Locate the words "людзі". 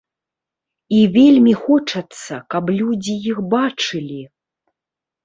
2.79-3.15